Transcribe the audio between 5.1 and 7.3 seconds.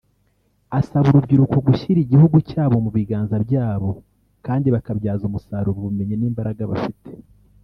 umusaruro ubumenyi n’imbaraga bafite